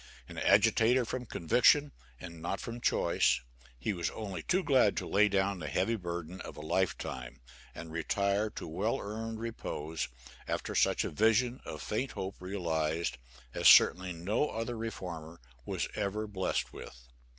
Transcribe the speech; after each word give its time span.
An 0.27 0.39
agitator 0.39 1.05
from 1.05 1.27
conviction 1.27 1.91
and 2.19 2.41
not 2.41 2.59
from 2.59 2.81
choice, 2.81 3.39
he 3.77 3.93
was 3.93 4.09
only 4.09 4.41
too 4.41 4.63
glad 4.63 4.97
to 4.97 5.07
lay 5.07 5.29
down 5.29 5.59
the 5.59 5.67
heavy 5.67 5.95
burden 5.95 6.41
of 6.41 6.57
a 6.57 6.61
life 6.61 6.97
time, 6.97 7.39
and 7.75 7.91
retire 7.91 8.49
to 8.49 8.65
well 8.67 8.99
earned 8.99 9.39
repose, 9.39 10.07
after 10.47 10.73
such 10.73 11.03
a 11.03 11.11
vision 11.11 11.61
of 11.65 11.83
faint 11.83 12.13
hope 12.13 12.37
realized 12.41 13.19
as 13.53 13.67
certainly 13.67 14.11
no 14.11 14.49
other 14.49 14.75
reformer 14.75 15.39
was 15.67 15.87
ever 15.93 16.25
blessed 16.25 16.73
with. 16.73 17.07